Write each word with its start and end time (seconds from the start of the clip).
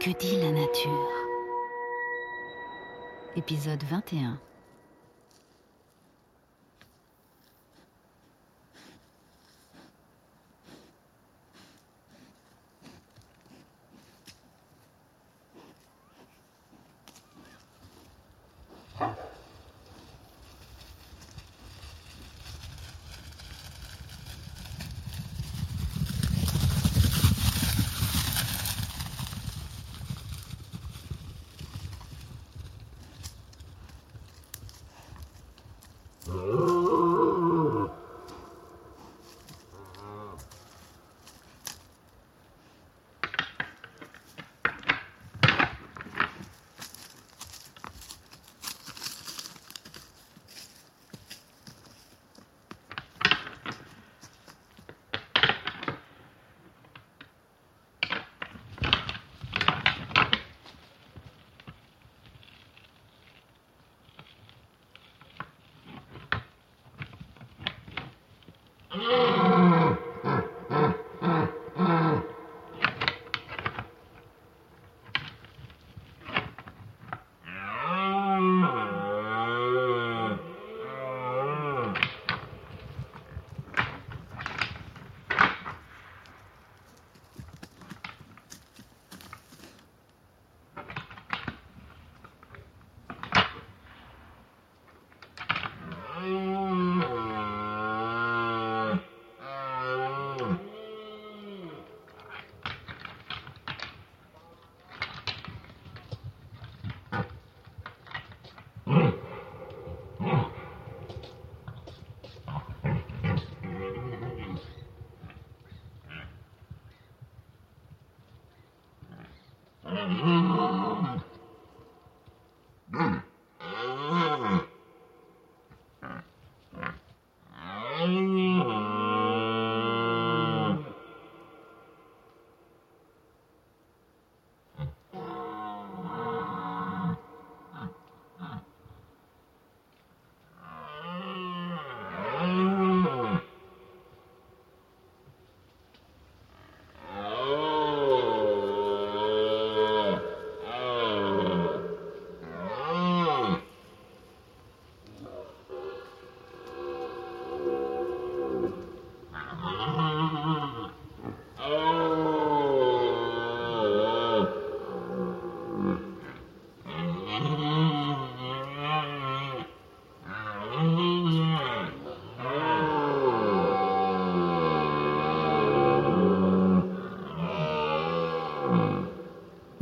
que 0.00 0.10
dit 0.18 0.40
la 0.40 0.50
nature. 0.50 1.12
Épisode 3.36 3.84
21 3.84 4.40
Mm-hmm. 36.32 36.69
Oh. 69.02 69.89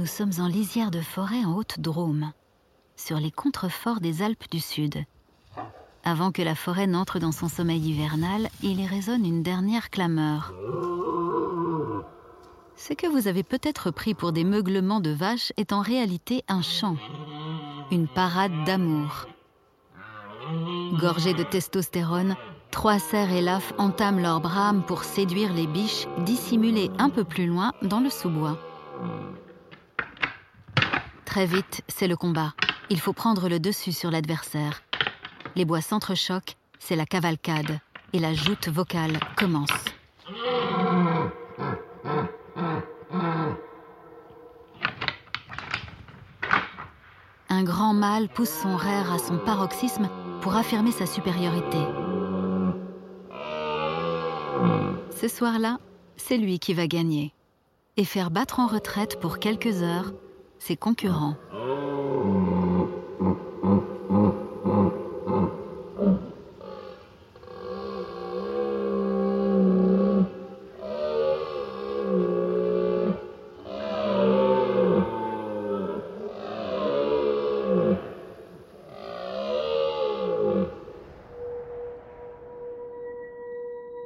Nous 0.00 0.06
sommes 0.06 0.32
en 0.38 0.46
lisière 0.46 0.90
de 0.90 1.02
forêt 1.02 1.44
en 1.44 1.54
Haute-Drôme, 1.56 2.32
sur 2.96 3.18
les 3.18 3.30
contreforts 3.30 4.00
des 4.00 4.22
Alpes 4.22 4.50
du 4.50 4.58
Sud. 4.58 5.04
Avant 6.04 6.32
que 6.32 6.40
la 6.40 6.54
forêt 6.54 6.86
n'entre 6.86 7.18
dans 7.18 7.32
son 7.32 7.48
sommeil 7.48 7.90
hivernal, 7.90 8.48
il 8.62 8.80
y 8.80 8.86
résonne 8.86 9.26
une 9.26 9.42
dernière 9.42 9.90
clameur. 9.90 10.54
Ce 12.76 12.94
que 12.94 13.06
vous 13.08 13.28
avez 13.28 13.42
peut-être 13.42 13.90
pris 13.90 14.14
pour 14.14 14.32
des 14.32 14.42
meuglements 14.42 15.00
de 15.00 15.10
vaches 15.10 15.52
est 15.58 15.70
en 15.70 15.82
réalité 15.82 16.44
un 16.48 16.62
chant, 16.62 16.96
une 17.90 18.08
parade 18.08 18.64
d'amour. 18.64 19.26
Gorgés 20.98 21.34
de 21.34 21.42
testostérone, 21.42 22.36
trois 22.70 22.98
cerfs 22.98 23.32
et 23.32 23.42
laf 23.42 23.74
entament 23.76 24.20
leur 24.20 24.40
brame 24.40 24.82
pour 24.82 25.04
séduire 25.04 25.52
les 25.52 25.66
biches 25.66 26.08
dissimulées 26.20 26.90
un 26.96 27.10
peu 27.10 27.24
plus 27.24 27.46
loin 27.46 27.74
dans 27.82 28.00
le 28.00 28.08
sous-bois. 28.08 28.56
Très 31.30 31.46
vite, 31.46 31.82
c'est 31.86 32.08
le 32.08 32.16
combat. 32.16 32.54
Il 32.90 32.98
faut 32.98 33.12
prendre 33.12 33.48
le 33.48 33.60
dessus 33.60 33.92
sur 33.92 34.10
l'adversaire. 34.10 34.82
Les 35.54 35.64
bois 35.64 35.80
s'entrechoquent, 35.80 36.56
c'est 36.80 36.96
la 36.96 37.06
cavalcade, 37.06 37.78
et 38.12 38.18
la 38.18 38.34
joute 38.34 38.68
vocale 38.68 39.20
commence. 39.36 39.68
Un 47.48 47.62
grand 47.62 47.94
mâle 47.94 48.28
pousse 48.28 48.50
son 48.50 48.74
rère 48.74 49.12
à 49.12 49.20
son 49.20 49.38
paroxysme 49.38 50.08
pour 50.40 50.56
affirmer 50.56 50.90
sa 50.90 51.06
supériorité. 51.06 51.78
Ce 55.16 55.28
soir-là, 55.28 55.78
c'est 56.16 56.38
lui 56.38 56.58
qui 56.58 56.74
va 56.74 56.88
gagner 56.88 57.32
et 57.96 58.04
faire 58.04 58.32
battre 58.32 58.58
en 58.58 58.66
retraite 58.66 59.20
pour 59.20 59.38
quelques 59.38 59.84
heures 59.84 60.12
ses 60.60 60.76
concurrents. 60.76 61.36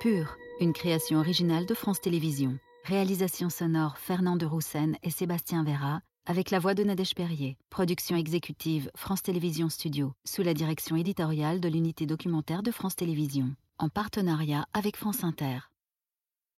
Pur, 0.00 0.36
une 0.60 0.72
création 0.72 1.18
originale 1.18 1.66
de 1.66 1.74
France 1.74 2.00
Télévisions. 2.00 2.58
Réalisation 2.84 3.50
sonore 3.50 3.98
Fernand 3.98 4.36
de 4.36 4.46
Roussen 4.46 4.96
et 5.02 5.10
Sébastien 5.10 5.64
Vera, 5.64 6.00
avec 6.26 6.50
la 6.50 6.58
voix 6.58 6.74
de 6.74 6.82
Nadège 6.82 7.14
Perrier. 7.14 7.56
Production 7.70 8.16
exécutive 8.16 8.90
France 8.96 9.22
Télévisions 9.22 9.68
Studio, 9.68 10.12
sous 10.24 10.42
la 10.42 10.54
direction 10.54 10.96
éditoriale 10.96 11.60
de 11.60 11.68
l'unité 11.68 12.04
documentaire 12.04 12.62
de 12.62 12.72
France 12.72 12.96
Télévisions, 12.96 13.54
en 13.78 13.88
partenariat 13.88 14.66
avec 14.74 14.96
France 14.96 15.24
Inter. 15.24 15.70